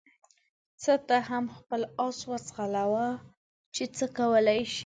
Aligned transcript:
ځه 0.83 0.93
ته 1.07 1.17
هم 1.29 1.45
خپل 1.57 1.81
اس 2.05 2.17
وځغلوه 2.29 3.07
چې 3.75 3.83
څه 3.95 4.05
کولای 4.17 4.61
شې. 4.73 4.79